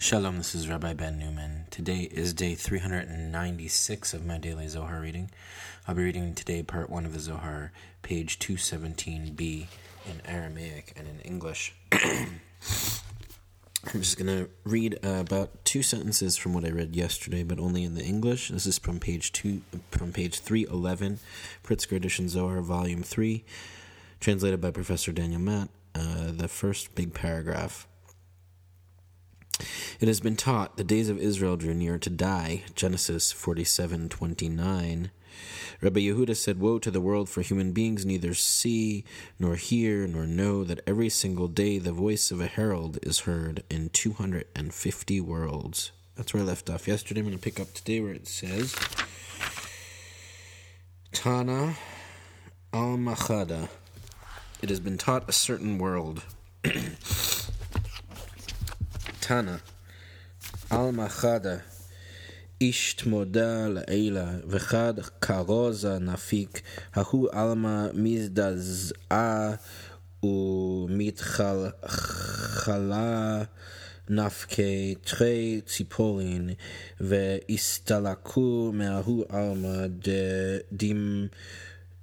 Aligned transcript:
Shalom, 0.00 0.36
this 0.38 0.54
is 0.54 0.68
Rabbi 0.68 0.92
Ben 0.94 1.18
Newman. 1.18 1.66
Today 1.72 2.02
is 2.02 2.32
day 2.32 2.54
396 2.54 4.14
of 4.14 4.24
my 4.24 4.38
daily 4.38 4.68
Zohar 4.68 5.00
reading. 5.00 5.28
I'll 5.88 5.96
be 5.96 6.04
reading 6.04 6.36
today 6.36 6.62
part 6.62 6.88
1 6.88 7.04
of 7.04 7.14
the 7.14 7.18
Zohar, 7.18 7.72
page 8.02 8.38
217b, 8.38 9.66
in 10.06 10.22
Aramaic 10.24 10.92
and 10.94 11.08
in 11.08 11.18
English. 11.22 11.74
I'm 11.92 12.40
just 13.94 14.16
going 14.16 14.28
to 14.28 14.48
read 14.62 15.00
uh, 15.04 15.16
about 15.18 15.64
two 15.64 15.82
sentences 15.82 16.36
from 16.36 16.54
what 16.54 16.64
I 16.64 16.70
read 16.70 16.94
yesterday, 16.94 17.42
but 17.42 17.58
only 17.58 17.82
in 17.82 17.96
the 17.96 18.04
English. 18.04 18.50
This 18.50 18.66
is 18.66 18.78
from 18.78 19.00
page 19.00 19.32
two, 19.32 19.62
from 19.90 20.12
page 20.12 20.38
311, 20.38 21.18
Pritzker 21.64 21.96
Edition 21.96 22.28
Zohar, 22.28 22.60
volume 22.60 23.02
3, 23.02 23.44
translated 24.20 24.60
by 24.60 24.70
Professor 24.70 25.10
Daniel 25.10 25.40
Matt. 25.40 25.70
Uh, 25.92 26.30
the 26.30 26.46
first 26.46 26.94
big 26.94 27.14
paragraph. 27.14 27.88
It 30.00 30.08
has 30.08 30.20
been 30.20 30.36
taught 30.36 30.76
the 30.76 30.84
days 30.84 31.08
of 31.08 31.18
Israel 31.18 31.56
drew 31.56 31.74
near 31.74 31.98
to 31.98 32.10
die. 32.10 32.64
Genesis 32.74 33.32
47:29. 33.32 35.10
Rabbi 35.80 36.00
Yehuda 36.00 36.34
said, 36.36 36.58
Woe 36.60 36.78
to 36.80 36.90
the 36.90 37.00
world, 37.00 37.28
for 37.28 37.42
human 37.42 37.72
beings 37.72 38.04
neither 38.04 38.34
see, 38.34 39.04
nor 39.38 39.54
hear, 39.54 40.06
nor 40.06 40.26
know 40.26 40.64
that 40.64 40.80
every 40.86 41.08
single 41.08 41.46
day 41.46 41.78
the 41.78 41.92
voice 41.92 42.30
of 42.30 42.40
a 42.40 42.46
herald 42.46 42.98
is 43.02 43.20
heard 43.20 43.62
in 43.70 43.88
250 43.90 45.20
worlds. 45.20 45.92
That's 46.16 46.34
where 46.34 46.42
I 46.42 46.46
left 46.46 46.68
off 46.68 46.88
yesterday. 46.88 47.20
I'm 47.20 47.26
going 47.26 47.38
to 47.38 47.42
pick 47.42 47.60
up 47.60 47.72
today 47.72 48.00
where 48.00 48.12
it 48.12 48.26
says, 48.26 48.74
Tana 51.12 51.76
al 52.72 52.96
Machada. 52.96 53.68
It 54.60 54.70
has 54.70 54.80
been 54.80 54.98
taught 54.98 55.28
a 55.28 55.32
certain 55.32 55.78
world. 55.78 56.24
Tana 59.28 59.58
על 60.70 60.90
מחדה 60.90 61.56
איש 62.60 62.94
תמודה 62.94 63.68
לעילה 63.68 64.30
וחד 64.48 64.94
כרוזה 65.20 65.98
נפיק. 65.98 66.60
ההוא 66.94 67.28
עלמא 67.32 67.86
מזדזעה 67.94 69.54
ומתחלה 70.22 71.62
נפקי 74.08 74.94
תרי 75.04 75.60
ציפורין 75.66 76.50
והסתלקו 77.00 78.70
מההוא 78.74 79.24
עלמא 79.28 79.86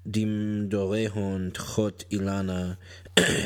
דמדורהון 0.06 1.50
תחות 1.54 2.04
אילנה 2.12 2.74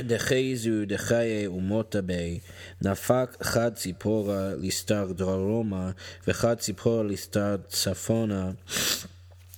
דחזו 0.08 0.86
דחיי 0.88 1.48
ומוטה 1.48 2.02
בי, 2.02 2.40
נפק 2.82 3.38
חד 3.42 3.74
ציפורה 3.74 4.52
לסתר 4.60 5.12
דרומה, 5.12 5.92
וחד 6.28 6.58
ציפורה 6.58 7.04
לסתר 7.04 7.56
צפונה. 7.68 8.52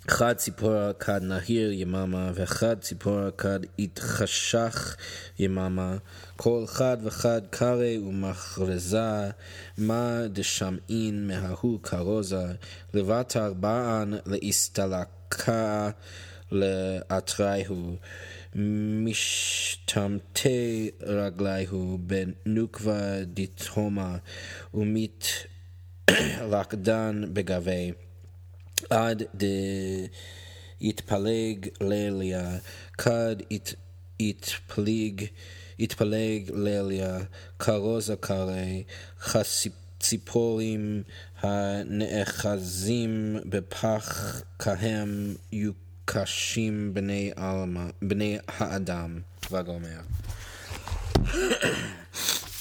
חד 0.08 0.34
ציפורה 0.34 0.94
כד 1.00 1.22
נהיר 1.24 1.72
יממה, 1.72 2.32
וחד 2.36 2.80
ציפורה 2.80 3.32
כד 3.32 3.60
התחשך 3.80 4.96
יממה, 5.40 5.98
כל 6.36 6.64
חד 6.68 6.98
וחד 7.04 7.42
קרא 7.50 7.98
ומכרזה, 8.04 9.30
מה 9.78 10.22
דשמעין 10.34 11.28
מההוא 11.28 11.80
כרוזה, 11.84 12.46
לבת 12.94 13.38
ארבען 13.38 14.14
להסתלקה 14.26 15.90
משתמטי 19.06 20.90
רגלי 21.02 21.66
הוא 21.66 22.00
בנוקבה 22.00 23.24
דתהומה 23.24 24.18
ומית 24.74 25.46
רקדן 26.54 27.24
בגבי. 27.34 27.92
עד 28.90 29.24
דיתפלג 30.82 31.68
לליה 31.82 32.58
כד 32.98 33.36
התפליג 34.20 35.26
יתפלג 35.80 36.52
לליה 36.54 37.20
כרוז 37.60 38.10
הקרי 38.10 38.84
חסיפורים 39.20 41.04
הנאחזים 41.42 43.38
בפח 43.46 44.42
כהם 44.60 45.36
יוק 45.52 45.91
Kashim 46.06 46.94
b'nei 46.94 47.34
alma 47.38 47.94
b'nei 48.02 48.42
ha'adam 48.50 49.26
vagomer. 49.42 50.04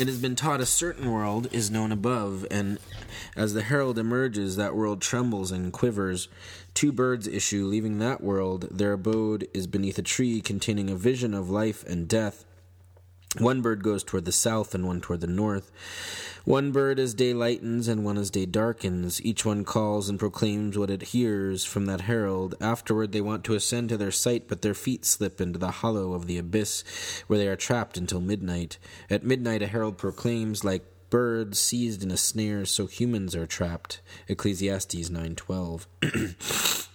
It 0.00 0.06
has 0.06 0.18
been 0.18 0.36
taught 0.36 0.60
a 0.60 0.66
certain 0.66 1.12
world 1.12 1.48
is 1.52 1.70
known 1.70 1.92
above, 1.92 2.46
and 2.50 2.78
as 3.36 3.52
the 3.52 3.62
herald 3.62 3.98
emerges, 3.98 4.56
that 4.56 4.74
world 4.74 5.02
trembles 5.02 5.52
and 5.52 5.72
quivers. 5.72 6.28
Two 6.72 6.90
birds 6.90 7.26
issue, 7.26 7.66
leaving 7.66 7.98
that 7.98 8.22
world. 8.22 8.68
Their 8.70 8.94
abode 8.94 9.46
is 9.52 9.66
beneath 9.66 9.98
a 9.98 10.02
tree 10.02 10.40
containing 10.40 10.88
a 10.88 10.94
vision 10.94 11.34
of 11.34 11.50
life 11.50 11.84
and 11.86 12.08
death. 12.08 12.46
One 13.38 13.62
bird 13.62 13.84
goes 13.84 14.02
toward 14.02 14.24
the 14.24 14.32
south 14.32 14.74
and 14.74 14.84
one 14.86 15.00
toward 15.00 15.20
the 15.20 15.28
north. 15.28 15.70
One 16.44 16.72
bird 16.72 16.98
as 16.98 17.14
day 17.14 17.32
lightens 17.32 17.86
and 17.86 18.04
one 18.04 18.18
as 18.18 18.28
day 18.28 18.44
darkens. 18.44 19.24
Each 19.24 19.44
one 19.44 19.64
calls 19.64 20.08
and 20.08 20.18
proclaims 20.18 20.76
what 20.76 20.90
it 20.90 21.02
hears 21.02 21.64
from 21.64 21.86
that 21.86 22.02
herald. 22.02 22.56
Afterward, 22.60 23.12
they 23.12 23.20
want 23.20 23.44
to 23.44 23.54
ascend 23.54 23.90
to 23.90 23.96
their 23.96 24.10
sight, 24.10 24.48
but 24.48 24.62
their 24.62 24.74
feet 24.74 25.04
slip 25.04 25.40
into 25.40 25.60
the 25.60 25.70
hollow 25.70 26.12
of 26.12 26.26
the 26.26 26.38
abyss, 26.38 26.82
where 27.28 27.38
they 27.38 27.46
are 27.46 27.54
trapped 27.54 27.96
until 27.96 28.20
midnight. 28.20 28.78
At 29.08 29.22
midnight, 29.22 29.62
a 29.62 29.68
herald 29.68 29.96
proclaims, 29.96 30.64
like 30.64 30.84
birds 31.08 31.60
seized 31.60 32.02
in 32.02 32.10
a 32.10 32.16
snare, 32.16 32.64
so 32.64 32.86
humans 32.86 33.36
are 33.36 33.46
trapped. 33.46 34.00
Ecclesiastes 34.26 35.08
9:12. 35.08 35.86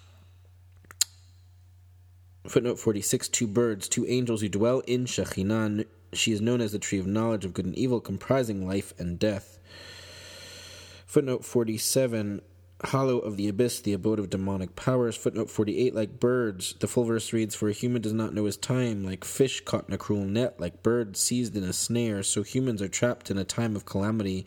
Footnote 2.48 2.80
46 2.80 3.28
Two 3.30 3.48
birds, 3.48 3.88
two 3.88 4.06
angels 4.06 4.42
who 4.42 4.50
dwell 4.50 4.82
in 4.82 5.06
Shekhinah 5.06 5.86
she 6.14 6.32
is 6.32 6.42
known 6.42 6.62
as 6.62 6.72
the 6.72 6.80
tree 6.80 7.00
of 7.00 7.08
knowledge 7.08 7.46
of 7.46 7.54
good 7.54 7.66
and 7.66 7.76
evil, 7.76 8.00
comprising 8.00 8.68
life 8.68 8.94
and 8.98 9.20
death. 9.20 9.60
Footnote 11.06 11.46
47 11.46 12.42
Hollow 12.84 13.20
of 13.20 13.38
the 13.38 13.48
abyss, 13.48 13.80
the 13.80 13.94
abode 13.94 14.20
of 14.20 14.30
demonic 14.30 14.76
powers. 14.76 15.16
Footnote 15.16 15.50
48 15.50 15.96
Like 15.96 16.20
birds, 16.20 16.74
the 16.74 16.88
full 16.88 17.06
verse 17.06 17.32
reads 17.32 17.56
For 17.56 17.70
a 17.70 17.74
human 17.74 18.02
does 18.02 18.12
not 18.12 18.34
know 18.34 18.44
his 18.44 18.58
time, 18.58 19.06
like 19.06 19.24
fish 19.24 19.62
caught 19.62 19.88
in 19.88 19.94
a 19.94 19.98
cruel 19.98 20.26
net, 20.26 20.60
like 20.60 20.84
birds 20.84 21.22
seized 21.22 21.56
in 21.56 21.64
a 21.64 21.72
snare, 21.72 22.22
so 22.22 22.44
humans 22.44 22.82
are 22.82 22.90
trapped 22.90 23.32
in 23.32 23.38
a 23.38 23.46
time 23.46 23.78
of 23.78 23.86
calamity 23.86 24.46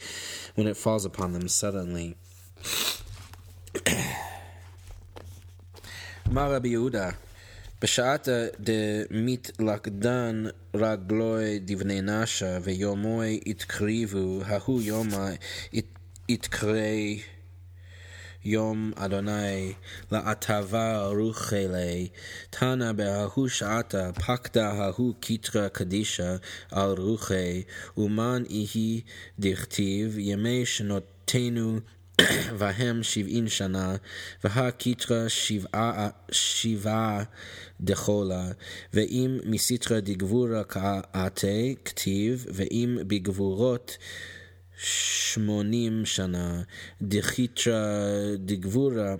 when 0.56 0.66
it 0.66 0.76
falls 0.76 1.06
upon 1.06 1.32
them 1.32 1.48
suddenly. 1.48 2.16
Marabi 6.28 6.76
Yehuda. 7.78 7.88
בשעתה 7.88 8.46
דמתלכדן 8.60 10.44
רגלוי 10.74 11.58
דבני 11.58 12.00
נשה 12.02 12.58
ויומוי 12.62 13.40
התקריבו, 13.46 14.40
ההוא 14.44 14.82
יומא 14.82 15.30
יתקרי 16.28 17.20
יום 18.44 18.92
אדוני 18.96 19.72
לעטבה 20.12 21.06
רוחלי, 21.06 22.08
תנא 22.50 22.92
בההוא 22.92 23.48
שעתה 23.48 24.10
פקדה 24.12 24.70
ההוא 24.70 25.14
קיטרא 25.20 25.68
קדישא 25.68 26.36
על 26.70 26.90
רוחי, 26.90 27.62
ומן 27.96 28.42
יהי 28.48 29.00
דכתיב 29.38 30.18
ימי 30.18 30.66
שנותינו 30.66 31.80
והם 32.58 33.02
שבעין 33.02 33.48
שנה, 33.48 33.96
והקיטרא 34.44 35.28
שבעה, 35.28 36.08
שבעה 36.30 37.22
דחולה, 37.80 38.48
ואם 38.94 39.38
מסיטרא 39.44 40.00
דגבורה 40.00 40.64
כעתה 40.64 41.46
כתיב, 41.84 42.46
ואם 42.54 42.98
בגבורות 43.06 43.96
שמונים 44.78 46.06
שנה, 46.06 46.62
דחיטרא 47.02 47.76
דגבורה 48.36 49.14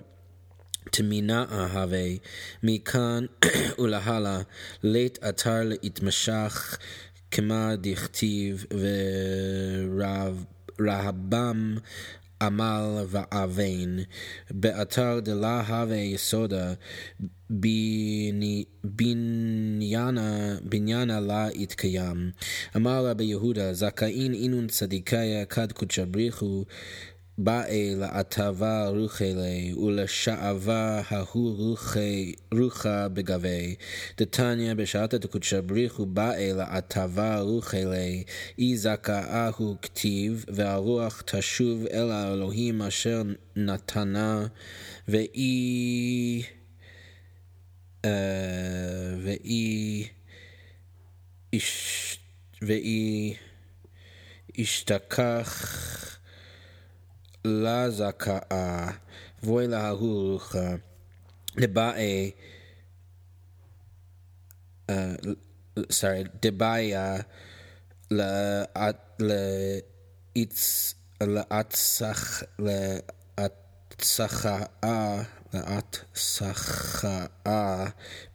תמינה 0.91 1.45
הווה, 1.49 2.07
מכאן 2.63 3.25
ולהלה, 3.79 4.41
לית 4.83 5.19
אתר 5.29 5.63
להתמשך, 5.63 6.77
כמה 7.31 7.75
דכתיב, 7.75 8.65
ורהבם 10.79 11.77
עמל 12.41 13.05
ועוון, 13.07 13.99
באתר 14.51 15.19
דלה 15.19 15.61
הווה 15.67 15.97
יסודה, 15.97 16.73
בניינה 20.63 21.19
לה 21.19 21.47
יתקיים. 21.53 22.31
אמר 22.75 23.05
רבי 23.05 23.23
יהודה, 23.23 23.73
זכאין 23.73 24.33
אינון 24.33 24.67
צדיקיה 24.67 25.45
כד 25.45 25.71
קודשא 25.71 26.05
בריחו 26.05 26.65
באי 27.43 27.95
לעטבה 27.95 28.87
רוחלה, 28.87 29.75
ולשעבה 29.83 31.01
ההוא 31.09 31.75
רוחה 32.51 33.07
בגבי. 33.09 33.75
דתניא 34.17 34.73
בשעתא 34.73 35.17
דקודשא 35.17 35.61
בריחו 35.61 36.05
באי 36.05 36.53
לעטבה 36.53 37.39
רוחלה, 37.39 38.07
אי 38.57 38.77
זכאהו 38.77 39.75
כתיב, 39.81 40.45
והרוח 40.47 41.23
תשוב 41.25 41.85
אל 41.85 42.11
האלוהים 42.11 42.81
אשר 42.81 43.23
נתנה, 43.55 44.47
ואי... 45.07 46.43
ואי... 49.23 50.07
ואי... 52.61 53.33
השתכח 54.57 56.18
לזכאה 57.45 58.91
ואין 59.43 59.69
להלוכה 59.69 60.75
לבאי, 61.55 62.31
סורי, 65.91 66.23
דבעיה 66.41 67.17
להצחה 73.37 74.63
לאט 75.53 75.97
סחאה 76.15 77.85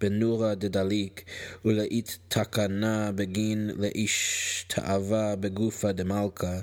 בנורה 0.01 0.55
דדליק, 0.55 1.25
ולאית 1.65 2.19
תקנה 2.29 3.11
בגין 3.15 3.71
לאיש 3.77 4.65
תאווה 4.69 5.37
בגופה 5.37 5.93
דמלכה, 5.93 6.61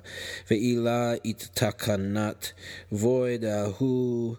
ואילה 0.52 1.14
אית 1.26 1.50
תקנת 1.54 2.52
וויד 2.92 3.46
ההוא 3.46 4.36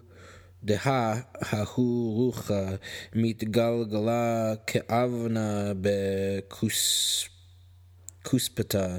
דהה 0.63 1.21
ההוא 1.33 2.15
רוחה 2.15 2.69
מתגלגלה 3.15 4.53
כאבנה 4.67 5.71
בכוס 5.81 7.32
כוספתה 8.23 8.97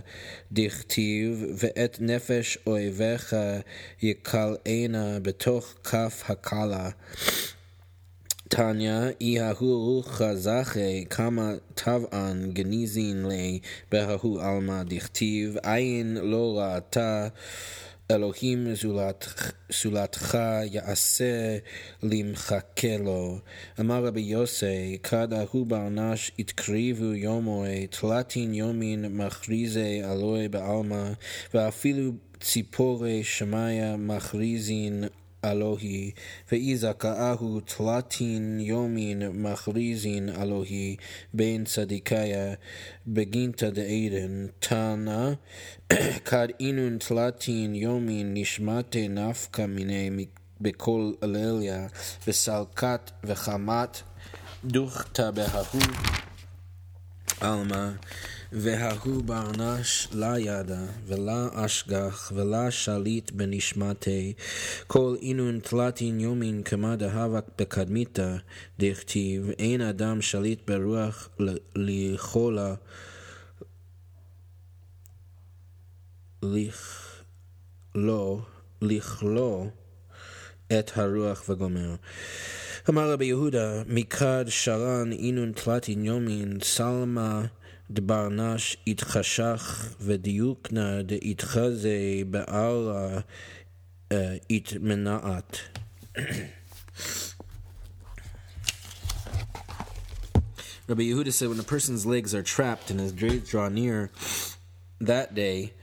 דכתיב, 0.53 1.45
ואת 1.57 1.97
נפש 2.01 2.59
אויביך 2.67 3.37
יקלענה 4.03 5.21
בתוך 5.23 5.75
כף 5.85 6.23
הקלה. 6.29 6.91
תניא, 8.49 9.01
אי 9.21 9.41
ההוא 9.41 9.95
רוחה 9.95 10.37
זכי, 10.37 11.05
כמה 11.11 11.53
טבען 11.75 12.51
גניזין 12.53 13.27
לי, 13.27 13.59
בההוא 13.93 14.43
עלמא 14.43 14.83
דכתיב, 14.83 15.57
עין 15.63 16.17
לא 16.23 16.59
ראתה 16.59 17.29
אלוהים 18.11 18.67
זולתך 19.71 20.39
יעשה 20.65 21.59
למחכה 22.03 22.97
לו. 23.05 23.39
אמר 23.81 24.07
רבי 24.07 24.21
יוסי, 24.21 24.99
כד 25.03 25.33
ההוא 25.33 25.67
ברנש 25.67 26.33
התקריבו 26.39 27.05
יומוי, 27.05 27.87
תלתין 27.87 28.55
יומין 28.55 29.17
מכריזי 29.17 30.05
אלוהי 30.05 30.49
בעלמא, 30.49 31.13
ואפילו 31.55 32.13
ציפורי 32.41 33.25
שמיה 33.25 33.97
מכריזין 33.97 35.05
אלוהי, 35.45 36.11
ואיזכאהו 36.53 37.61
תלתין 37.61 38.61
יומין 38.61 39.23
מכריזין 39.33 40.29
אלוהי 40.29 40.97
בין 41.35 41.65
צדיקיה 41.65 42.55
בגינתא 43.07 43.71
דעדן, 43.71 44.47
תנא 44.59 45.33
כד 46.25 46.49
אינון 46.61 46.99
תלתין 46.99 47.75
יומין 47.75 48.35
נשמתי 48.35 49.09
נפקא 49.09 49.67
מיני 49.67 50.11
בכל 50.61 51.13
אלליה, 51.23 51.87
וסלקת 52.27 53.11
וחמת 53.25 54.01
דוכתא 54.65 55.31
בההוא 55.31 55.83
עלמא 57.41 57.91
וההוא 58.57 59.23
ברנש 59.23 60.09
לה 60.13 60.39
ידה, 60.39 60.85
ולה 61.07 61.49
אשגח, 61.53 62.33
ולה 62.35 62.71
שליט 62.71 63.31
בנשמתי, 63.31 64.33
כל 64.87 65.17
אינון 65.23 65.61
תלתין 65.61 66.21
יומין 66.21 66.63
כמה 66.63 66.97
דהבק 66.97 67.45
בקדמיתא, 67.59 68.37
דכתיב, 68.79 69.51
אין 69.59 69.81
אדם 69.81 70.23
שליט 70.23 70.71
ברוח 70.71 71.29
לכלה, 71.77 72.75
לכלו, 76.43 78.43
לכלו 78.83 79.71
את 80.79 80.91
הרוח 80.95 81.49
וגומר. 81.49 81.95
אמר 82.89 83.13
רבי 83.13 83.25
יהודה, 83.25 83.83
מכד 83.87 84.45
שרן 84.49 85.13
אינון 85.13 85.53
תלתין 85.53 86.05
יומין, 86.05 86.59
סלמה 86.63 87.45
דברנש 87.92 88.78
יתחשך 88.88 89.94
ודיוקנא 90.02 91.02
דאיתחזה 91.02 91.98
בעלה 92.30 93.20
יתמנעת. 94.50 95.58
Rabbi 100.88 101.04
Yehuda 101.04 101.32
said, 101.32 101.50
when 101.50 101.60
a 101.60 101.64
person's 101.64 102.08
legs 102.08 102.34
are 102.34 102.42
trapped 102.42 102.90
and 102.90 103.00
his 103.00 103.12
days 103.12 103.48
draw 103.48 103.70
near, 103.70 104.10
that 105.00 105.36
day 105.36 105.74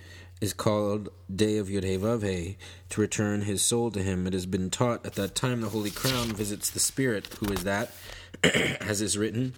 is 0.40 0.52
called 0.52 1.10
Day 1.32 1.58
of 1.58 1.68
Yud 1.68 1.84
Vavhe, 2.00 2.56
to 2.88 3.00
return 3.00 3.42
his 3.42 3.62
soul 3.62 3.92
to 3.92 4.02
him. 4.02 4.26
It 4.26 4.32
has 4.32 4.46
been 4.46 4.68
taught 4.68 5.06
at 5.06 5.14
that 5.14 5.36
time 5.36 5.60
the 5.60 5.68
Holy 5.68 5.92
Crown 5.92 6.32
visits 6.32 6.70
the 6.70 6.80
Spirit. 6.80 7.28
Who 7.38 7.52
is 7.52 7.62
that? 7.62 7.92
As 8.42 9.00
is 9.00 9.16
written, 9.16 9.54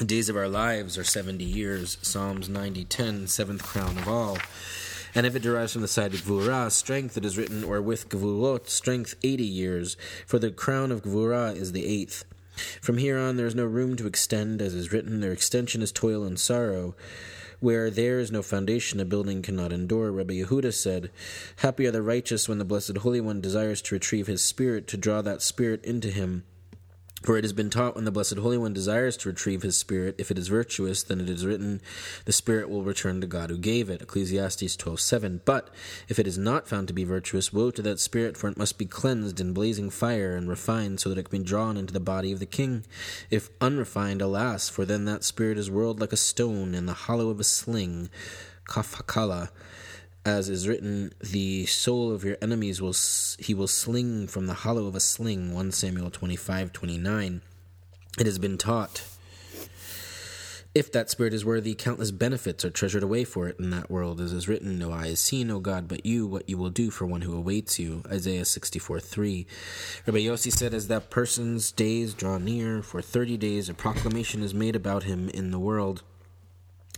the 0.00 0.06
days 0.06 0.30
of 0.30 0.36
our 0.36 0.48
lives 0.48 0.96
are 0.96 1.04
70 1.04 1.44
years. 1.44 1.98
Psalms 2.00 2.48
90 2.48 2.86
10, 2.86 3.26
seventh 3.26 3.62
crown 3.62 3.98
of 3.98 4.08
all. 4.08 4.38
And 5.14 5.26
if 5.26 5.36
it 5.36 5.42
derives 5.42 5.74
from 5.74 5.82
the 5.82 5.88
side 5.88 6.14
of 6.14 6.22
Gvura, 6.22 6.70
strength, 6.70 7.18
it 7.18 7.24
is 7.26 7.36
written, 7.36 7.62
or 7.62 7.82
with 7.82 8.08
Gvurot, 8.08 8.70
strength 8.70 9.14
80 9.22 9.44
years, 9.44 9.98
for 10.26 10.38
the 10.38 10.50
crown 10.50 10.90
of 10.90 11.02
Gvura 11.02 11.54
is 11.54 11.72
the 11.72 11.84
eighth. 11.84 12.24
From 12.80 12.96
here 12.96 13.18
on, 13.18 13.36
there 13.36 13.44
is 13.44 13.54
no 13.54 13.66
room 13.66 13.94
to 13.96 14.06
extend, 14.06 14.62
as 14.62 14.72
is 14.72 14.90
written, 14.90 15.20
their 15.20 15.32
extension 15.32 15.82
is 15.82 15.92
toil 15.92 16.24
and 16.24 16.40
sorrow. 16.40 16.94
Where 17.58 17.90
there 17.90 18.18
is 18.18 18.32
no 18.32 18.42
foundation, 18.42 19.00
a 19.00 19.04
building 19.04 19.42
cannot 19.42 19.70
endure. 19.70 20.10
Rabbi 20.10 20.32
Yehuda 20.32 20.72
said, 20.72 21.10
Happy 21.56 21.86
are 21.86 21.90
the 21.90 22.00
righteous 22.00 22.48
when 22.48 22.56
the 22.56 22.64
Blessed 22.64 22.96
Holy 22.96 23.20
One 23.20 23.42
desires 23.42 23.82
to 23.82 23.94
retrieve 23.96 24.28
his 24.28 24.42
spirit, 24.42 24.86
to 24.86 24.96
draw 24.96 25.20
that 25.20 25.42
spirit 25.42 25.84
into 25.84 26.08
him. 26.10 26.44
For 27.22 27.36
it 27.36 27.44
has 27.44 27.52
been 27.52 27.68
taught 27.68 27.96
when 27.96 28.06
the 28.06 28.10
Blessed 28.10 28.38
Holy 28.38 28.56
One 28.56 28.72
desires 28.72 29.16
to 29.18 29.28
retrieve 29.28 29.60
his 29.60 29.76
spirit, 29.76 30.14
if 30.16 30.30
it 30.30 30.38
is 30.38 30.48
virtuous, 30.48 31.02
then 31.02 31.20
it 31.20 31.28
is 31.28 31.44
written, 31.44 31.82
the 32.24 32.32
spirit 32.32 32.70
will 32.70 32.82
return 32.82 33.20
to 33.20 33.26
God 33.26 33.50
who 33.50 33.58
gave 33.58 33.90
it. 33.90 34.00
Ecclesiastes 34.00 34.76
12.7. 34.76 35.40
But 35.44 35.68
if 36.08 36.18
it 36.18 36.26
is 36.26 36.38
not 36.38 36.66
found 36.66 36.88
to 36.88 36.94
be 36.94 37.04
virtuous, 37.04 37.52
woe 37.52 37.70
to 37.72 37.82
that 37.82 38.00
spirit, 38.00 38.38
for 38.38 38.48
it 38.48 38.56
must 38.56 38.78
be 38.78 38.86
cleansed 38.86 39.38
in 39.38 39.52
blazing 39.52 39.90
fire 39.90 40.34
and 40.34 40.48
refined 40.48 41.00
so 41.00 41.10
that 41.10 41.18
it 41.18 41.28
can 41.28 41.42
be 41.42 41.44
drawn 41.44 41.76
into 41.76 41.92
the 41.92 42.00
body 42.00 42.32
of 42.32 42.38
the 42.38 42.46
king. 42.46 42.86
If 43.30 43.50
unrefined, 43.60 44.22
alas, 44.22 44.70
for 44.70 44.86
then 44.86 45.04
that 45.04 45.22
spirit 45.22 45.58
is 45.58 45.70
whirled 45.70 46.00
like 46.00 46.14
a 46.14 46.16
stone 46.16 46.74
in 46.74 46.86
the 46.86 46.94
hollow 46.94 47.28
of 47.28 47.38
a 47.38 47.44
sling. 47.44 48.08
Kafakala 48.66 49.50
as 50.24 50.48
is 50.48 50.68
written, 50.68 51.12
the 51.20 51.66
soul 51.66 52.12
of 52.12 52.24
your 52.24 52.36
enemies 52.42 52.80
will 52.82 52.94
he 53.38 53.54
will 53.54 53.68
sling 53.68 54.26
from 54.26 54.46
the 54.46 54.54
hollow 54.54 54.86
of 54.86 54.94
a 54.94 55.00
sling. 55.00 55.54
1 55.54 55.72
Samuel 55.72 56.10
25 56.10 56.72
29. 56.72 57.40
It 58.18 58.26
has 58.26 58.38
been 58.38 58.58
taught. 58.58 59.02
If 60.72 60.92
that 60.92 61.10
spirit 61.10 61.34
is 61.34 61.44
worthy, 61.44 61.74
countless 61.74 62.12
benefits 62.12 62.64
are 62.64 62.70
treasured 62.70 63.02
away 63.02 63.24
for 63.24 63.48
it 63.48 63.58
in 63.58 63.70
that 63.70 63.90
world, 63.90 64.20
as 64.20 64.32
is 64.32 64.46
written, 64.46 64.78
No 64.78 64.92
eye 64.92 65.08
has 65.08 65.18
seen, 65.18 65.48
no 65.48 65.58
God 65.58 65.88
but 65.88 66.06
you, 66.06 66.28
what 66.28 66.48
you 66.48 66.56
will 66.56 66.70
do 66.70 66.90
for 66.90 67.06
one 67.06 67.22
who 67.22 67.36
awaits 67.36 67.80
you. 67.80 68.04
Isaiah 68.08 68.44
64 68.44 69.00
3. 69.00 69.46
Rabbi 70.06 70.18
Yossi 70.20 70.52
said, 70.52 70.72
As 70.72 70.86
that 70.86 71.10
person's 71.10 71.72
days 71.72 72.14
draw 72.14 72.38
near, 72.38 72.82
for 72.82 73.02
thirty 73.02 73.36
days 73.36 73.68
a 73.68 73.74
proclamation 73.74 74.44
is 74.44 74.54
made 74.54 74.76
about 74.76 75.02
him 75.02 75.28
in 75.30 75.50
the 75.50 75.58
world. 75.58 76.04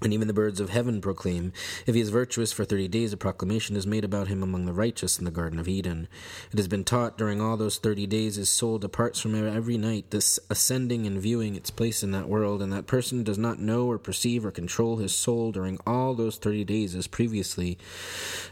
And 0.03 0.13
even 0.13 0.27
the 0.27 0.35
birds 0.35 0.59
of 0.59 0.71
heaven 0.71 1.01
proclaim, 1.01 1.53
If 1.87 1.95
he 1.95 2.01
is 2.01 2.09
virtuous 2.09 2.51
for 2.51 2.65
thirty 2.65 2.89
days, 2.89 3.13
a 3.13 3.17
proclamation 3.17 3.77
is 3.77 3.87
made 3.87 4.05
about 4.05 4.27
him 4.27 4.43
among 4.43 4.67
the 4.67 4.73
righteous 4.73 5.17
in 5.17 5.25
the 5.25 5.31
Garden 5.31 5.61
of 5.61 5.69
Eden. 5.69 6.09
It 6.51 6.59
has 6.59 6.67
been 6.67 6.83
taught 6.83 7.17
during 7.17 7.41
all 7.41 7.57
those 7.57 7.79
thirty 7.79 8.05
days 8.09 8.35
his 8.35 8.49
soul 8.49 8.79
departs 8.79 9.21
from 9.21 9.33
him 9.33 9.47
every 9.47 9.79
night, 9.79 10.11
this 10.11 10.41
ascending 10.51 11.07
and 11.07 11.21
viewing 11.21 11.55
its 11.55 11.71
place 11.71 12.03
in 12.03 12.11
that 12.11 12.29
world, 12.29 12.61
and 12.63 12.73
that 12.73 12.89
person 12.89 13.23
does 13.23 13.39
not 13.39 13.61
know 13.61 13.87
or 13.87 13.97
perceive 13.97 14.45
or 14.45 14.51
control 14.51 14.97
his 14.97 15.15
soul 15.15 15.53
during 15.53 15.79
all 15.87 16.15
those 16.15 16.37
thirty 16.37 16.65
days 16.65 16.97
as 16.97 17.07
previously. 17.07 17.79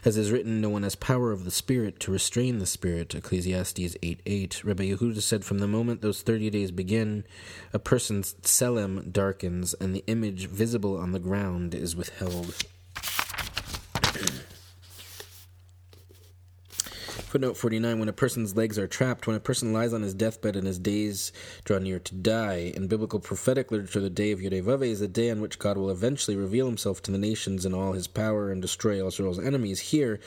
As 0.05 0.15
is 0.15 0.31
written, 0.31 0.61
no 0.61 0.69
one 0.69 0.83
has 0.83 0.95
power 0.95 1.33
of 1.33 1.43
the 1.43 1.51
Spirit 1.51 1.99
to 1.99 2.13
restrain 2.13 2.59
the 2.59 2.65
Spirit. 2.65 3.13
Ecclesiastes 3.13 3.97
8 4.01 4.21
8. 4.25 4.63
Rabbi 4.63 4.83
Yehuda 4.85 5.21
said, 5.21 5.43
From 5.43 5.59
the 5.59 5.67
moment 5.67 6.01
those 6.01 6.21
thirty 6.21 6.49
days 6.49 6.71
begin, 6.71 7.25
a 7.73 7.79
person's 7.79 8.35
tselem 8.41 9.11
darkens, 9.11 9.73
and 9.81 9.93
the 9.93 10.05
image 10.07 10.47
visible 10.47 10.97
on 10.97 11.11
the 11.11 11.19
ground 11.19 11.40
is 11.73 11.95
withheld. 11.95 12.53
Footnote 17.31 17.55
49 17.55 17.97
When 17.97 18.09
a 18.09 18.11
person's 18.11 18.57
legs 18.57 18.77
are 18.77 18.89
trapped, 18.89 19.25
when 19.25 19.37
a 19.37 19.39
person 19.39 19.71
lies 19.71 19.93
on 19.93 20.01
his 20.01 20.13
deathbed 20.13 20.57
and 20.57 20.67
his 20.67 20.77
days 20.77 21.31
draw 21.63 21.79
near 21.79 21.97
to 21.97 22.13
die, 22.13 22.73
in 22.75 22.87
biblical 22.87 23.21
prophetic 23.21 23.71
literature, 23.71 24.01
the 24.01 24.09
day 24.09 24.33
of 24.33 24.41
Yudevave 24.41 24.85
is 24.85 24.99
the 24.99 25.07
day 25.07 25.31
on 25.31 25.39
which 25.39 25.57
God 25.57 25.77
will 25.77 25.89
eventually 25.89 26.35
reveal 26.35 26.65
himself 26.65 27.01
to 27.03 27.11
the 27.11 27.17
nations 27.17 27.65
in 27.65 27.73
all 27.73 27.93
his 27.93 28.05
power 28.05 28.51
and 28.51 28.61
destroy 28.61 29.01
all 29.01 29.07
Israel's 29.07 29.39
enemies. 29.39 29.79
Here, 29.79 30.19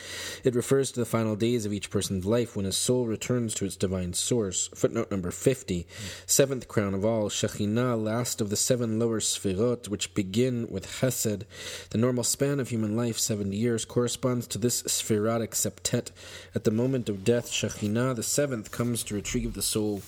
it 0.44 0.54
refers 0.54 0.92
to 0.92 1.00
the 1.00 1.04
final 1.04 1.36
days 1.36 1.66
of 1.66 1.74
each 1.74 1.90
person's 1.90 2.24
life 2.24 2.56
when 2.56 2.64
his 2.64 2.78
soul 2.78 3.04
returns 3.04 3.52
to 3.56 3.66
its 3.66 3.76
divine 3.76 4.14
source. 4.14 4.68
Footnote 4.68 5.10
number 5.10 5.30
50 5.30 5.86
Seventh 6.24 6.68
crown 6.68 6.94
of 6.94 7.04
all, 7.04 7.28
Shekhinah, 7.28 8.02
last 8.02 8.40
of 8.40 8.48
the 8.48 8.56
seven 8.56 8.98
lower 8.98 9.20
Sfirot, 9.20 9.88
which 9.88 10.14
begin 10.14 10.66
with 10.70 10.86
Chesed. 10.86 11.42
The 11.90 11.98
normal 11.98 12.24
span 12.24 12.60
of 12.60 12.70
human 12.70 12.96
life, 12.96 13.18
70 13.18 13.54
years, 13.54 13.84
corresponds 13.84 14.46
to 14.46 14.56
this 14.56 14.82
Sphirotic 14.84 15.50
septet. 15.50 16.10
At 16.54 16.64
the 16.64 16.70
moment 16.70 16.93
moment 16.94 17.08
of 17.08 17.24
death, 17.24 17.50
Shekhinah, 17.50 18.14
the 18.14 18.22
seventh, 18.22 18.70
comes 18.70 19.02
to 19.02 19.16
retrieve 19.16 19.54
the 19.54 19.62
soul. 19.62 20.00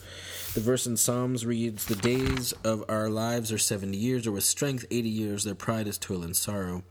The 0.55 0.61
verse 0.61 0.87
in 0.87 0.97
Psalms 0.97 1.45
reads, 1.45 1.85
The 1.85 1.97
days 1.97 2.53
of 2.63 2.85
our 2.89 3.09
lives 3.09 3.51
are 3.51 3.59
70 3.59 3.97
years, 3.97 4.25
or 4.25 4.31
with 4.31 4.45
strength 4.45 4.87
80 4.89 5.09
years, 5.09 5.43
their 5.43 5.57
pride 5.57 5.89
is 5.89 5.99
toil 5.99 6.23
and 6.23 6.37
sorrow. 6.37 6.85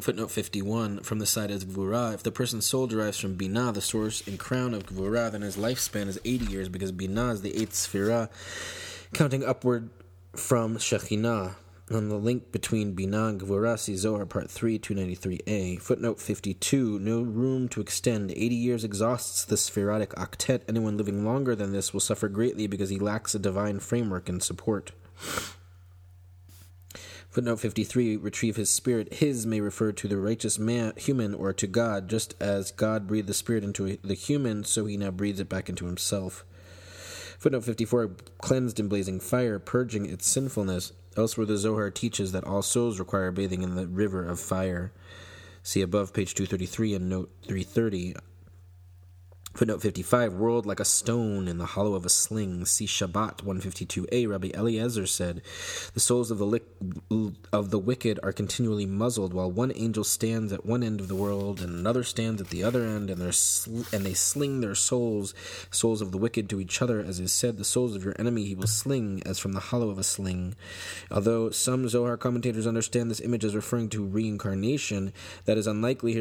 Footnote 0.00 0.30
51 0.30 1.00
from 1.00 1.18
the 1.18 1.26
side 1.26 1.50
is 1.50 1.66
Gvura. 1.66 2.14
If 2.14 2.22
the 2.22 2.32
person's 2.32 2.64
soul 2.64 2.86
derives 2.86 3.18
from 3.18 3.36
Binah, 3.36 3.74
the 3.74 3.82
source 3.82 4.26
and 4.26 4.38
crown 4.38 4.72
of 4.72 4.86
Gvura, 4.86 5.30
then 5.30 5.42
his 5.42 5.58
lifespan 5.58 6.08
is 6.08 6.18
80 6.24 6.46
years 6.46 6.68
because 6.70 6.90
Binah 6.90 7.34
is 7.34 7.42
the 7.42 7.54
eighth 7.54 7.74
Sphira, 7.74 8.30
counting 9.12 9.44
upward 9.44 9.90
from 10.34 10.78
Shekhinah 10.78 11.56
on 11.90 12.08
the 12.08 12.16
link 12.16 12.50
between 12.50 12.96
Binah 12.96 13.30
and 13.30 13.40
Gvorasi 13.40 13.96
Zohar 13.96 14.24
Part 14.24 14.50
3, 14.50 14.78
293a. 14.78 15.80
Footnote 15.80 16.20
52 16.20 16.98
No 16.98 17.20
room 17.20 17.68
to 17.68 17.80
extend. 17.80 18.30
80 18.30 18.54
years 18.54 18.84
exhausts 18.84 19.44
the 19.44 19.56
spherotic 19.56 20.08
octet. 20.14 20.62
Anyone 20.66 20.96
living 20.96 21.24
longer 21.24 21.54
than 21.54 21.72
this 21.72 21.92
will 21.92 22.00
suffer 22.00 22.28
greatly 22.28 22.66
because 22.66 22.88
he 22.88 22.98
lacks 22.98 23.34
a 23.34 23.38
divine 23.38 23.80
framework 23.80 24.28
and 24.28 24.42
support. 24.42 24.92
Footnote 27.28 27.60
53 27.60 28.16
Retrieve 28.16 28.56
his 28.56 28.70
spirit. 28.70 29.14
His 29.14 29.44
may 29.44 29.60
refer 29.60 29.92
to 29.92 30.08
the 30.08 30.18
righteous 30.18 30.58
man, 30.58 30.94
human 30.96 31.34
or 31.34 31.52
to 31.52 31.66
God, 31.66 32.08
just 32.08 32.34
as 32.40 32.70
God 32.70 33.06
breathed 33.06 33.28
the 33.28 33.34
spirit 33.34 33.64
into 33.64 33.98
the 34.02 34.14
human, 34.14 34.64
so 34.64 34.86
he 34.86 34.96
now 34.96 35.10
breathes 35.10 35.40
it 35.40 35.48
back 35.50 35.68
into 35.68 35.84
himself. 35.84 36.44
Footnote 37.38 37.64
54 37.64 38.12
Cleansed 38.38 38.80
in 38.80 38.88
blazing 38.88 39.20
fire, 39.20 39.58
purging 39.58 40.06
its 40.06 40.26
sinfulness. 40.26 40.92
Elsewhere, 41.16 41.46
the 41.46 41.56
Zohar 41.56 41.90
teaches 41.90 42.32
that 42.32 42.44
all 42.44 42.62
souls 42.62 42.98
require 42.98 43.30
bathing 43.30 43.62
in 43.62 43.76
the 43.76 43.86
river 43.86 44.24
of 44.24 44.40
fire. 44.40 44.92
See 45.62 45.80
above 45.80 46.12
page 46.12 46.34
233 46.34 46.94
and 46.94 47.08
note 47.08 47.30
330. 47.42 48.16
Footnote 49.54 49.82
55 49.82 50.34
World 50.34 50.66
like 50.66 50.80
a 50.80 50.84
stone 50.84 51.46
in 51.46 51.58
the 51.58 51.64
hollow 51.64 51.94
of 51.94 52.04
a 52.04 52.08
sling. 52.08 52.64
See 52.64 52.86
Shabbat 52.86 53.44
152a. 53.44 54.28
Rabbi 54.28 54.50
Eliezer 54.52 55.06
said, 55.06 55.42
The 55.94 56.00
souls 56.00 56.32
of 56.32 56.38
the, 56.38 56.44
li- 56.44 57.32
of 57.52 57.70
the 57.70 57.78
wicked 57.78 58.18
are 58.24 58.32
continually 58.32 58.84
muzzled, 58.84 59.32
while 59.32 59.48
one 59.48 59.70
angel 59.76 60.02
stands 60.02 60.52
at 60.52 60.66
one 60.66 60.82
end 60.82 60.98
of 60.98 61.06
the 61.06 61.14
world 61.14 61.60
and 61.60 61.72
another 61.72 62.02
stands 62.02 62.40
at 62.40 62.48
the 62.48 62.64
other 62.64 62.84
end, 62.84 63.10
and, 63.10 63.32
sl- 63.32 63.82
and 63.92 64.04
they 64.04 64.12
sling 64.12 64.60
their 64.60 64.74
souls, 64.74 65.34
souls 65.70 66.00
of 66.00 66.10
the 66.10 66.18
wicked, 66.18 66.50
to 66.50 66.60
each 66.60 66.82
other. 66.82 66.98
As 66.98 67.20
is 67.20 67.32
said, 67.32 67.56
The 67.56 67.64
souls 67.64 67.94
of 67.94 68.04
your 68.04 68.16
enemy 68.18 68.46
he 68.46 68.56
will 68.56 68.66
sling 68.66 69.22
as 69.24 69.38
from 69.38 69.52
the 69.52 69.60
hollow 69.60 69.88
of 69.88 69.98
a 70.00 70.04
sling. 70.04 70.56
Although 71.12 71.50
some 71.50 71.88
Zohar 71.88 72.16
commentators 72.16 72.66
understand 72.66 73.08
this 73.08 73.20
image 73.20 73.44
as 73.44 73.54
referring 73.54 73.88
to 73.90 74.04
reincarnation, 74.04 75.12
that 75.44 75.58
is 75.58 75.68
unlikely 75.68 76.14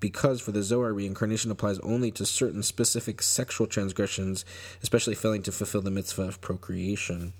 because 0.00 0.40
for 0.40 0.52
the 0.52 0.62
Zohar, 0.62 0.92
reincarnation 0.92 1.50
applies 1.50 1.78
only 1.80 2.10
to 2.12 2.26
certain 2.26 2.62
specific 2.62 3.22
sexual 3.22 3.66
transgressions, 3.66 4.44
especially 4.82 5.14
failing 5.14 5.42
to 5.42 5.52
fulfill 5.52 5.82
the 5.82 5.90
mitzvah 5.90 6.22
of 6.22 6.40
procreation. 6.40 7.32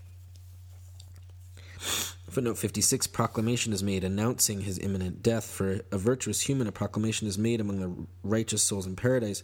Footnote 2.29 2.59
56 2.59 3.07
Proclamation 3.07 3.73
is 3.73 3.83
made 3.83 4.05
announcing 4.05 4.61
his 4.61 4.79
imminent 4.79 5.23
death. 5.23 5.47
For 5.47 5.81
a 5.91 5.99
virtuous 5.99 6.43
human, 6.43 6.67
a 6.67 6.73
proclamation 6.73 7.27
is 7.27 7.39
made 7.39 7.61
among 7.61 7.81
the 7.81 8.07
righteous 8.23 8.63
souls 8.63 8.87
in 8.87 8.97
paradise 8.97 9.43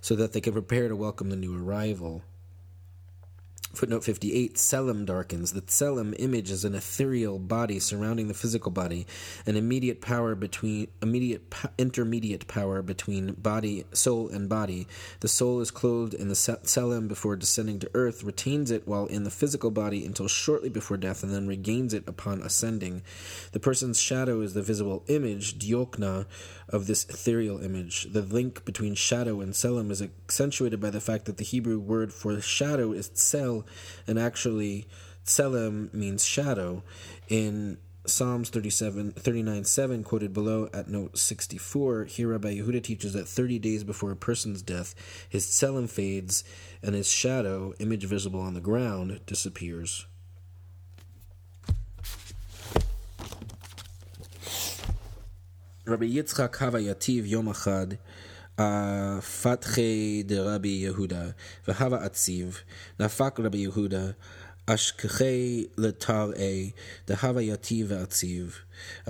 so 0.00 0.14
that 0.16 0.32
they 0.32 0.40
can 0.40 0.52
prepare 0.52 0.88
to 0.88 0.96
welcome 0.96 1.30
the 1.30 1.36
new 1.36 1.62
arrival. 1.62 2.22
Footnote 3.72 4.02
58 4.02 4.56
Tselem 4.56 5.06
darkens. 5.06 5.52
The 5.52 5.60
Tselem 5.60 6.12
image 6.18 6.50
is 6.50 6.64
an 6.64 6.74
ethereal 6.74 7.38
body 7.38 7.78
surrounding 7.78 8.26
the 8.26 8.34
physical 8.34 8.72
body, 8.72 9.06
an 9.46 9.54
immediate 9.54 10.00
power 10.00 10.34
between 10.34 10.88
immediate 11.00 11.42
intermediate 11.78 12.48
power 12.48 12.82
between 12.82 13.34
body, 13.34 13.84
soul, 13.92 14.28
and 14.28 14.48
body. 14.48 14.88
The 15.20 15.28
soul 15.28 15.60
is 15.60 15.70
clothed 15.70 16.14
in 16.14 16.26
the 16.26 16.34
Tselem 16.34 17.06
before 17.06 17.36
descending 17.36 17.78
to 17.78 17.90
earth, 17.94 18.24
retains 18.24 18.72
it 18.72 18.88
while 18.88 19.06
in 19.06 19.22
the 19.22 19.30
physical 19.30 19.70
body 19.70 20.04
until 20.04 20.26
shortly 20.26 20.68
before 20.68 20.96
death, 20.96 21.22
and 21.22 21.32
then 21.32 21.46
regains 21.46 21.94
it 21.94 22.08
upon 22.08 22.42
ascending. 22.42 23.02
The 23.52 23.60
person's 23.60 24.00
shadow 24.00 24.40
is 24.40 24.52
the 24.52 24.62
visible 24.62 25.04
image, 25.06 25.60
Diokna, 25.60 26.26
of 26.68 26.88
this 26.88 27.04
ethereal 27.04 27.62
image. 27.62 28.12
The 28.12 28.22
link 28.22 28.64
between 28.64 28.94
shadow 28.94 29.40
and 29.40 29.52
Tselem 29.52 29.92
is 29.92 30.02
accentuated 30.02 30.80
by 30.80 30.90
the 30.90 31.00
fact 31.00 31.26
that 31.26 31.36
the 31.36 31.44
Hebrew 31.44 31.78
word 31.78 32.12
for 32.12 32.40
shadow 32.40 32.92
is 32.92 33.08
Tsel 33.10 33.59
and 34.06 34.18
actually 34.18 34.86
Tselem 35.24 35.92
means 35.94 36.24
shadow. 36.24 36.82
In 37.28 37.78
Psalms 38.06 38.48
37, 38.50 39.12
39 39.12 39.64
7, 39.64 40.04
quoted 40.04 40.32
below 40.32 40.68
at 40.72 40.88
note 40.88 41.16
64, 41.16 42.04
here 42.04 42.28
Rabbi 42.28 42.56
Yehuda 42.56 42.82
teaches 42.82 43.12
that 43.12 43.28
30 43.28 43.58
days 43.58 43.84
before 43.84 44.10
a 44.10 44.16
person's 44.16 44.62
death, 44.62 44.94
his 45.28 45.46
tselem 45.46 45.88
fades 45.88 46.42
and 46.82 46.94
his 46.94 47.08
shadow, 47.08 47.74
image 47.78 48.04
visible 48.04 48.40
on 48.40 48.54
the 48.54 48.60
ground, 48.60 49.20
disappears. 49.26 50.06
Rabbi 55.84 56.06
Yitzchak 56.06 56.56
Hava 56.56 56.78
Yativ 56.78 57.28
Yom 57.28 57.46
Achad 57.46 57.98
פתחי 59.42 60.22
דרבי 60.26 60.68
יהודה, 60.68 61.24
והווה 61.68 62.04
עציב, 62.04 62.60
נפק 63.00 63.40
רבי 63.40 63.58
יהודה, 63.58 64.10
אשכחי 64.66 65.64
לתרעי, 65.78 66.70
דהווה 67.06 67.42
יתיב 67.42 67.86
ועציב. 67.90 68.58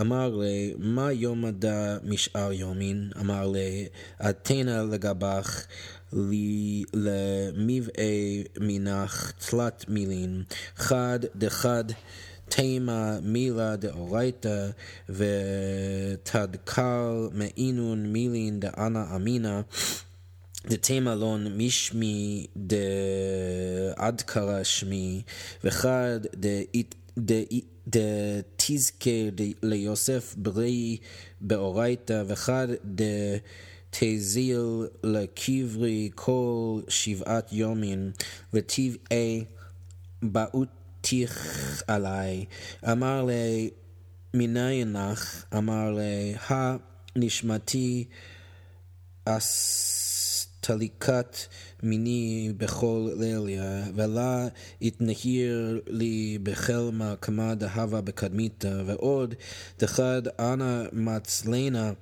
אמר 0.00 0.36
לי, 0.36 0.74
מה 0.78 1.12
יום 1.12 1.44
מדע 1.44 1.98
משאר 2.04 2.52
יומין? 2.52 3.10
אמר 3.20 3.48
לי, 3.48 3.88
עתנה 4.18 4.82
לגבך 4.82 5.66
למבעי 6.94 8.44
מנח 8.60 9.30
תלת 9.30 9.84
מילין, 9.88 10.42
חד 10.76 11.18
דחד 11.36 11.84
תימה 12.50 13.18
מילה 13.22 13.76
דאורייתא 13.76 14.70
ותדקל 15.08 17.28
מעינון 17.32 18.06
מילין 18.06 18.60
דאנה 18.60 19.16
אמינא 19.16 19.60
דתימה 20.66 21.14
לון 21.14 21.58
משמי 21.58 22.46
דאדקרא 23.96 24.62
שמי 24.62 25.22
וחד 25.64 26.20
דתזכה 27.86 29.10
ליוסף 29.62 30.34
ברי 30.38 30.96
באורייתא 31.40 32.22
וחד 32.26 32.68
דתזיל 33.90 34.86
לקברי 35.04 36.10
כל 36.14 36.80
שבעת 36.88 37.52
יומין 37.52 38.10
וטבעי 38.54 39.44
באות 40.22 40.68
תיך 41.00 41.82
עלי. 41.86 42.44
אמר 42.92 43.24
לי, 43.24 43.70
מניין 44.34 44.96
לך? 44.96 45.44
אמר 45.56 45.92
לי, 45.92 46.34
הנשמתי 46.48 48.04
אסתליקת 49.24 51.36
מיני 51.82 52.52
בכל 52.56 53.08
ליליה, 53.18 53.84
ולה 53.94 54.48
התנהיר 54.82 55.80
לי 55.86 56.38
בחלמה 56.42 57.16
כמה 57.16 57.54
דהבה 57.54 58.00
בקדמיתה, 58.00 58.82
ועוד 58.86 59.34
דחד 59.78 60.22
אנא 60.38 60.82
מצלנה 60.92 61.92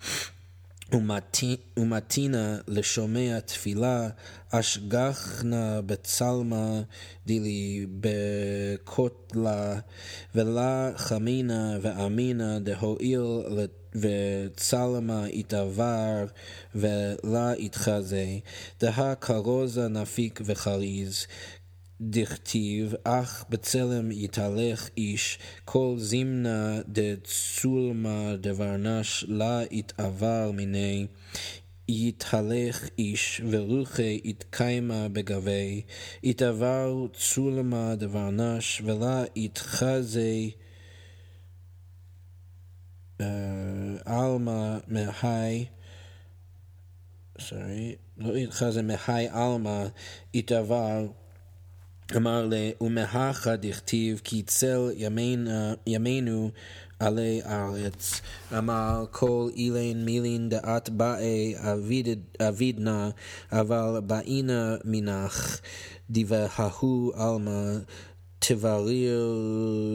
ומתינה 1.77 2.59
לשומע 2.69 3.41
תפילה, 3.41 4.09
אשגחנה 4.51 5.81
בצלמה 5.87 6.83
דילי 7.27 7.87
בקוטלה, 8.01 9.79
ולה 10.35 10.91
חמינה 10.97 11.79
ואמינה 11.83 12.59
דהואיל 12.59 13.23
וצלמה 13.95 15.25
יתעבר 15.29 16.27
ולה 16.75 17.53
יתחזה, 17.59 18.27
דהה 18.81 19.15
כרוזה 19.15 19.89
נפיק 19.89 20.41
וחריז, 20.45 21.27
דכתיב, 22.01 22.95
אך 23.05 23.45
בצלם 23.49 24.13
יתהלך 24.13 24.89
איש, 24.97 25.39
כל 25.65 25.95
זימנה 25.99 26.81
דצולמה 26.89 28.37
דברנש 28.41 29.25
לה 29.29 29.61
יתעבר 29.71 30.51
מיני, 30.55 31.07
יתהלך 31.89 32.89
איש 32.99 33.41
ורוחי 33.51 34.21
יתקיימה 34.25 35.09
בגבי, 35.09 35.83
יתעבר 36.23 37.07
צולמה 37.13 37.95
דבר 37.95 38.31
נש, 38.31 38.83
ולה 38.85 39.25
יתחזה 39.37 40.35
עלמא 44.05 44.79
מהי, 44.89 45.67
sorry, 47.39 47.97
לא 48.17 48.39
יתחזה 48.39 48.83
מהי 48.83 49.29
עלמא, 49.29 49.85
יתעבר 50.35 51.07
אמר 52.17 52.47
לה, 52.47 52.71
ומהכה 52.81 53.57
דכתיב 53.57 54.21
כי 54.25 54.43
צל 54.43 54.91
ימינו 55.87 56.51
עלי 56.99 57.41
הארץ. 57.45 58.21
אמר 58.59 59.05
כל 59.11 59.49
אילן 59.57 60.05
מילין 60.05 60.49
דעת 60.49 60.89
באי 60.89 61.55
אבידנה, 62.41 63.11
אבל 63.53 64.01
באינה 64.07 64.77
מנח, 64.85 65.61
דבההו 66.11 67.13
עלמא. 67.15 67.79
תבריר 68.39 69.37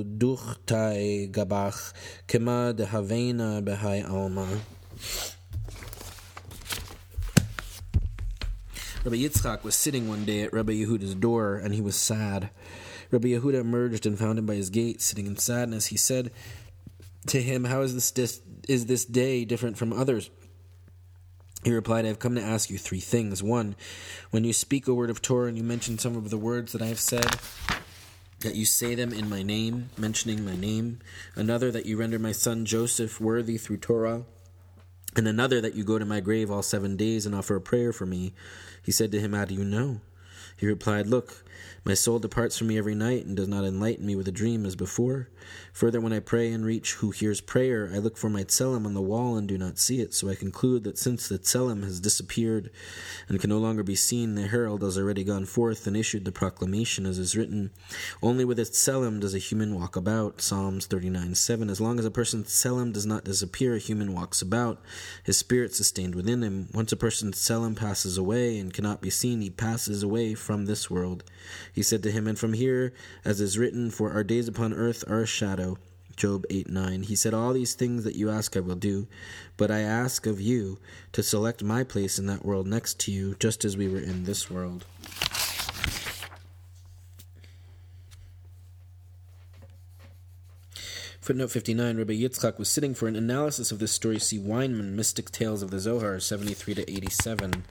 דוכתאי 0.06 1.28
גבך, 1.32 1.94
כמה 2.28 2.72
דהבנה 2.72 3.62
בהי 3.62 4.02
עלמא. 4.02 4.46
Rabbi 9.04 9.18
Yitzchak 9.18 9.64
was 9.64 9.76
sitting 9.76 10.08
one 10.08 10.24
day 10.24 10.44
at 10.44 10.54
Rabbi 10.54 10.72
Yehuda's 10.72 11.14
door, 11.14 11.56
and 11.56 11.74
he 11.74 11.82
was 11.82 11.98
sad. 11.98 12.50
Rabbi 13.12 13.28
Yehuda 13.28 13.56
emerged 13.56 14.06
and 14.06 14.18
found 14.18 14.40
him 14.40 14.46
by 14.46 14.56
his 14.56 14.70
gate, 14.70 15.02
sitting 15.02 15.28
in 15.28 15.36
sadness. 15.36 15.88
He 15.88 15.98
said 15.98 16.32
to 17.28 17.42
him, 17.42 17.66
How 17.66 17.82
is 17.82 17.94
this, 17.94 18.12
dis- 18.12 18.40
is 18.70 18.86
this 18.86 19.04
day 19.04 19.44
different 19.44 19.78
from 19.78 19.92
others? 19.92 20.30
He 21.66 21.72
replied, 21.72 22.06
I 22.06 22.10
have 22.10 22.20
come 22.20 22.36
to 22.36 22.42
ask 22.42 22.70
you 22.70 22.78
three 22.78 23.02
things. 23.02 23.44
One, 23.44 23.76
when 24.32 24.46
you 24.46 24.54
speak 24.54 24.88
a 24.88 24.94
word 24.94 25.10
of 25.10 25.22
Torah 25.22 25.50
and 25.50 25.58
you 25.58 25.64
mention 25.66 25.98
some 25.98 26.16
of 26.16 26.30
the 26.30 26.38
words 26.38 26.72
that 26.72 26.82
I 26.82 26.88
have 26.88 27.00
said, 27.00 27.28
that 28.40 28.56
you 28.56 28.66
say 28.66 28.96
them 28.96 29.12
in 29.12 29.30
my 29.30 29.44
name, 29.44 29.90
mentioning 29.98 30.46
my 30.46 30.56
name. 30.56 31.00
Another, 31.36 31.72
that 31.72 31.86
you 31.86 31.98
render 31.98 32.20
my 32.20 32.32
son 32.32 32.64
Joseph 32.64 33.20
worthy 33.20 33.58
through 33.58 33.78
Torah 33.78 34.24
and 35.16 35.28
another 35.28 35.62
that 35.62 35.76
you 35.76 35.84
go 35.84 36.00
to 36.00 36.06
my 36.06 36.20
grave 36.20 36.50
all 36.50 36.64
seven 36.64 36.96
days 36.98 37.26
and 37.26 37.36
offer 37.36 37.56
a 37.56 37.62
prayer 37.62 37.94
for 37.94 38.06
me. 38.06 38.34
He 38.82 38.92
said 38.92 39.12
to 39.12 39.20
him, 39.20 39.34
How 39.34 39.46
do 39.46 39.54
you 39.54 39.64
know? 39.64 40.02
He 40.58 40.68
replied, 40.68 41.08
Look, 41.08 41.44
my 41.86 41.94
soul 41.94 42.20
departs 42.20 42.58
from 42.58 42.68
me 42.68 42.78
every 42.78 42.96
night 42.96 43.26
and 43.26 43.36
does 43.36 43.50
not 43.50 43.66
enlighten 43.66 44.06
me 44.06 44.16
with 44.16 44.28
a 44.28 44.32
dream 44.32 44.66
as 44.66 44.76
before. 44.76 45.30
Further, 45.74 46.00
when 46.00 46.14
I 46.14 46.20
pray 46.20 46.52
and 46.52 46.66
reach 46.66 46.94
who 46.94 47.12
hears 47.12 47.42
prayer, 47.42 47.90
I 47.94 47.98
look 47.98 48.16
for 48.16 48.30
my 48.30 48.44
tselem 48.44 48.86
on 48.86 48.94
the 48.94 49.02
wall 49.02 49.36
and 49.36 49.48
do 49.48 49.58
not 49.58 49.78
see 49.78 50.00
it. 50.00 50.14
So 50.14 50.30
I 50.30 50.36
conclude 50.36 50.86
that 50.86 50.98
since 50.98 51.28
the 51.28 51.38
tselem 51.38 51.84
has 51.84 52.00
disappeared 52.00 52.70
and 53.28 53.40
can 53.40 53.50
no 53.50 53.58
longer 53.58 53.84
be 53.84 53.96
seen, 53.96 54.36
the 54.36 54.48
herald 54.48 54.82
has 54.82 54.98
already 54.98 55.26
gone 55.26 55.46
forth 55.46 55.86
and 55.86 55.98
issued 55.98 56.24
the 56.24 56.32
proclamation 56.32 57.06
as 57.06 57.20
is 57.20 57.36
written. 57.36 57.72
Only 58.22 58.46
with 58.46 58.60
its 58.60 58.70
tselem 58.70 59.20
does 59.20 59.36
a 59.36 59.40
human 59.40 59.76
walk 59.76 59.96
about. 59.98 60.42
Psalms 60.42 60.86
39 60.86 61.36
7. 61.36 61.70
As 61.70 61.82
long 61.82 62.00
as 62.00 62.06
a 62.06 62.12
person's 62.12 62.48
tselem 62.48 62.94
does 62.94 63.06
not 63.06 63.26
disappear, 63.26 63.76
a 63.76 63.80
human 63.80 64.14
walks 64.14 64.42
about, 64.42 64.82
his 65.24 65.38
spirit 65.38 65.76
sustained 65.76 66.16
within 66.16 66.44
him. 66.44 66.70
Once 66.74 66.92
a 66.92 66.98
person's 66.98 67.38
tselem 67.38 67.76
passes 67.76 68.18
away 68.18 68.58
and 68.58 68.74
cannot 68.74 69.02
be 69.02 69.10
seen, 69.10 69.42
he 69.42 69.50
passes 69.50 70.04
away 70.04 70.34
from 70.34 70.66
this 70.66 70.90
world. 70.90 71.24
He 71.72 71.84
said 71.84 72.04
to 72.04 72.12
him, 72.12 72.28
And 72.28 72.38
from 72.38 72.54
here, 72.54 72.94
as 73.26 73.42
is 73.42 73.58
written, 73.58 73.90
For 73.90 74.12
our 74.12 74.24
days 74.24 74.48
upon 74.48 74.74
earth 74.74 75.04
are 75.08 75.22
a 75.22 75.28
shadow. 75.28 75.78
Job 76.16 76.46
8 76.50 76.70
9. 76.70 77.04
He 77.04 77.16
said, 77.16 77.34
All 77.34 77.54
these 77.54 77.74
things 77.74 78.04
that 78.04 78.16
you 78.16 78.30
ask 78.30 78.56
I 78.56 78.60
will 78.60 78.76
do, 78.76 79.08
but 79.58 79.72
I 79.72 79.80
ask 79.80 80.26
of 80.26 80.40
you 80.40 80.80
to 81.12 81.24
select 81.24 81.64
my 81.64 81.84
place 81.84 82.20
in 82.20 82.28
that 82.28 82.46
world 82.46 82.68
next 82.68 83.00
to 83.02 83.12
you, 83.12 83.36
just 83.40 83.66
as 83.66 83.76
we 83.76 83.88
were 83.88 84.00
in 84.00 84.26
this 84.26 84.50
world. 84.50 84.86
Footnote 91.24 91.52
59 91.52 91.98
Rabbi 91.98 92.14
Yitzchak 92.16 92.60
was 92.60 92.68
sitting 92.68 92.94
for 92.94 93.08
an 93.08 93.16
analysis 93.16 93.72
of 93.72 93.80
this 93.80 93.94
story. 93.94 94.20
See 94.20 94.38
Wineman, 94.38 94.92
Mystic 94.92 95.32
Tales 95.32 95.64
of 95.64 95.72
the 95.72 95.80
Zohar, 95.80 96.20
73 96.20 96.76
to 96.76 96.92
87. 96.92 97.64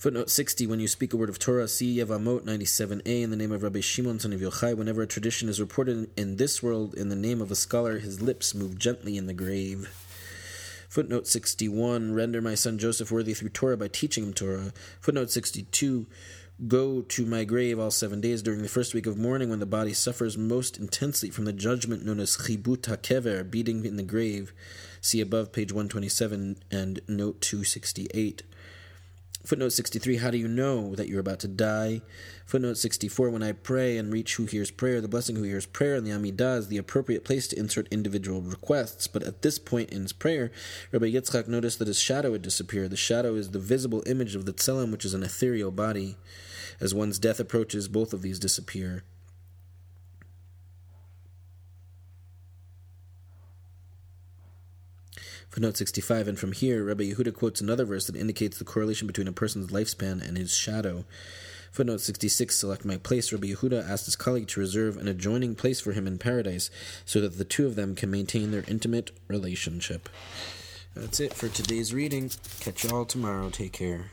Footnote 0.00 0.30
60 0.30 0.66
When 0.66 0.80
you 0.80 0.88
speak 0.88 1.12
a 1.12 1.18
word 1.18 1.28
of 1.28 1.38
Torah, 1.38 1.68
see 1.68 1.98
Yevamot 1.98 2.44
97a 2.44 3.22
in 3.22 3.28
the 3.28 3.36
name 3.36 3.52
of 3.52 3.62
Rabbi 3.62 3.80
Shimon 3.80 4.18
son 4.18 4.32
of 4.32 4.40
Yochai. 4.40 4.74
Whenever 4.74 5.02
a 5.02 5.06
tradition 5.06 5.46
is 5.46 5.60
reported 5.60 6.08
in 6.16 6.36
this 6.36 6.62
world 6.62 6.94
in 6.94 7.10
the 7.10 7.14
name 7.14 7.42
of 7.42 7.50
a 7.50 7.54
scholar, 7.54 7.98
his 7.98 8.22
lips 8.22 8.54
move 8.54 8.78
gently 8.78 9.18
in 9.18 9.26
the 9.26 9.34
grave. 9.34 9.94
Footnote 10.88 11.26
61 11.26 12.14
Render 12.14 12.40
my 12.40 12.54
son 12.54 12.78
Joseph 12.78 13.12
worthy 13.12 13.34
through 13.34 13.50
Torah 13.50 13.76
by 13.76 13.88
teaching 13.88 14.24
him 14.24 14.32
Torah. 14.32 14.72
Footnote 15.00 15.30
62 15.30 16.06
Go 16.66 17.02
to 17.02 17.26
my 17.26 17.44
grave 17.44 17.78
all 17.78 17.90
seven 17.90 18.22
days 18.22 18.40
during 18.40 18.62
the 18.62 18.68
first 18.68 18.94
week 18.94 19.04
of 19.04 19.18
mourning 19.18 19.50
when 19.50 19.60
the 19.60 19.66
body 19.66 19.92
suffers 19.92 20.38
most 20.38 20.78
intensely 20.78 21.28
from 21.28 21.44
the 21.44 21.52
judgment 21.52 22.06
known 22.06 22.20
as 22.20 22.38
chibut 22.38 22.84
hakever, 22.84 23.50
beating 23.50 23.84
in 23.84 23.96
the 23.96 24.02
grave. 24.02 24.54
See 25.02 25.20
above 25.20 25.52
page 25.52 25.72
127 25.72 26.56
and 26.70 27.00
note 27.06 27.42
268. 27.42 28.44
Footnote 29.44 29.70
63 29.70 30.16
How 30.18 30.30
do 30.30 30.36
you 30.36 30.48
know 30.48 30.94
that 30.94 31.08
you're 31.08 31.20
about 31.20 31.40
to 31.40 31.48
die? 31.48 32.02
Footnote 32.44 32.76
64 32.76 33.30
When 33.30 33.42
I 33.42 33.52
pray 33.52 33.96
and 33.96 34.12
reach 34.12 34.36
who 34.36 34.44
hears 34.44 34.70
prayer, 34.70 35.00
the 35.00 35.08
blessing 35.08 35.36
who 35.36 35.44
hears 35.44 35.64
prayer 35.64 35.94
and 35.94 36.06
the 36.06 36.10
Amidah 36.10 36.58
is 36.58 36.68
the 36.68 36.76
appropriate 36.76 37.24
place 37.24 37.48
to 37.48 37.58
insert 37.58 37.88
individual 37.90 38.42
requests. 38.42 39.06
But 39.06 39.22
at 39.22 39.40
this 39.40 39.58
point 39.58 39.90
in 39.90 40.02
his 40.02 40.12
prayer, 40.12 40.50
Rabbi 40.92 41.06
Yitzchak 41.06 41.48
noticed 41.48 41.78
that 41.78 41.88
his 41.88 41.98
shadow 41.98 42.32
had 42.32 42.42
disappeared. 42.42 42.90
The 42.90 42.96
shadow 42.96 43.34
is 43.34 43.50
the 43.50 43.58
visible 43.58 44.02
image 44.04 44.34
of 44.34 44.44
the 44.44 44.52
tselem, 44.52 44.92
which 44.92 45.06
is 45.06 45.14
an 45.14 45.22
ethereal 45.22 45.70
body. 45.70 46.16
As 46.78 46.94
one's 46.94 47.18
death 47.18 47.40
approaches, 47.40 47.88
both 47.88 48.12
of 48.12 48.20
these 48.20 48.38
disappear. 48.38 49.04
Footnote 55.50 55.76
65, 55.76 56.28
and 56.28 56.38
from 56.38 56.52
here, 56.52 56.84
Rabbi 56.84 57.10
Yehuda 57.10 57.34
quotes 57.34 57.60
another 57.60 57.84
verse 57.84 58.06
that 58.06 58.14
indicates 58.14 58.56
the 58.56 58.64
correlation 58.64 59.08
between 59.08 59.26
a 59.26 59.32
person's 59.32 59.72
lifespan 59.72 60.26
and 60.26 60.38
his 60.38 60.54
shadow. 60.54 61.04
Footnote 61.72 62.00
66, 62.00 62.54
select 62.54 62.84
my 62.84 62.96
place. 62.96 63.32
Rabbi 63.32 63.48
Yehuda 63.48 63.88
asked 63.88 64.04
his 64.04 64.14
colleague 64.14 64.46
to 64.48 64.60
reserve 64.60 64.96
an 64.96 65.08
adjoining 65.08 65.56
place 65.56 65.80
for 65.80 65.90
him 65.90 66.06
in 66.06 66.18
paradise 66.18 66.70
so 67.04 67.20
that 67.20 67.36
the 67.36 67.44
two 67.44 67.66
of 67.66 67.74
them 67.74 67.96
can 67.96 68.12
maintain 68.12 68.52
their 68.52 68.64
intimate 68.68 69.10
relationship. 69.26 70.08
That's 70.94 71.18
it 71.18 71.34
for 71.34 71.48
today's 71.48 71.92
reading. 71.92 72.30
Catch 72.60 72.84
you 72.84 72.90
all 72.90 73.04
tomorrow. 73.04 73.50
Take 73.50 73.72
care. 73.72 74.10